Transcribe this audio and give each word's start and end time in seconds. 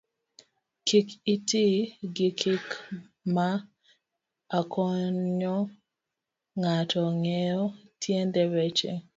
Kik 0.87 1.07
iti 1.33 1.65
gi 2.15 2.27
gik 2.39 2.67
m 3.33 3.35
akonyo 4.59 5.55
ng'ato 6.59 7.01
ng'eyo 7.19 7.61
tiend 8.01 8.33
weche 8.53 8.93